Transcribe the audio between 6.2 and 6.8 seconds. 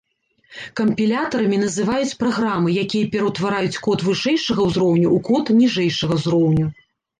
ўзроўню.